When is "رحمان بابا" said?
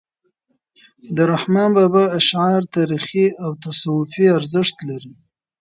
1.31-2.03